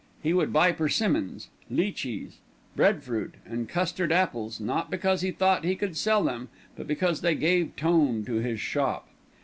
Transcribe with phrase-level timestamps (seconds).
[0.23, 2.39] He would buy persimmons, li chis,
[2.75, 7.21] bread fruit, and custard apples, not because he thought he could sell them; but because
[7.21, 9.07] they gave tone to his shop.